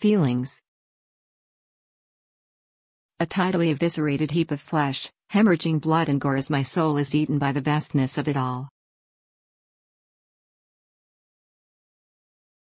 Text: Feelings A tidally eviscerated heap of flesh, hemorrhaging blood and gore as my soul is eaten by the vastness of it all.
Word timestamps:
Feelings 0.00 0.62
A 3.18 3.26
tidally 3.26 3.70
eviscerated 3.70 4.30
heap 4.30 4.50
of 4.50 4.58
flesh, 4.58 5.10
hemorrhaging 5.30 5.78
blood 5.82 6.08
and 6.08 6.18
gore 6.18 6.36
as 6.36 6.48
my 6.48 6.62
soul 6.62 6.96
is 6.96 7.14
eaten 7.14 7.38
by 7.38 7.52
the 7.52 7.60
vastness 7.60 8.16
of 8.16 8.26
it 8.26 8.34
all. 8.34 8.70